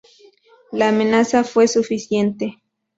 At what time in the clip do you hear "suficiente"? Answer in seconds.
1.67-2.57